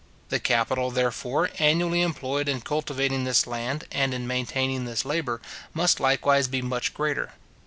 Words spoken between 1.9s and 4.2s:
employed in cultivating this land, and